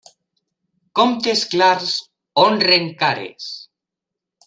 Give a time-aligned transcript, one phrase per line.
[1.01, 1.93] Comptes clars
[2.45, 3.51] honren cares.